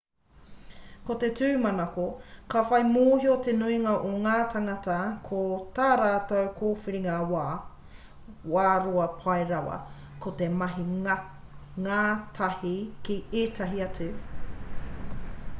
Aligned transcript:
ko 1.07 1.15
te 1.23 1.27
tūmanako 1.39 2.05
ka 2.53 2.63
whai 2.69 2.79
mōhio 2.93 3.35
te 3.47 3.53
nuinga 3.57 3.91
o 4.07 4.13
ngā 4.23 4.33
tāngata 4.53 4.95
ko 5.27 5.41
tā 5.77 5.89
rātou 6.01 6.49
kōwhiringa 6.61 7.19
wā 8.55 8.65
roa 8.87 9.07
pai 9.21 9.37
rawa 9.53 9.77
ko 10.27 10.33
te 10.43 10.49
mahi 10.63 10.89
ngātahi 11.05 12.75
ki 13.07 13.23
ētahi 13.47 13.89
atu 13.89 14.13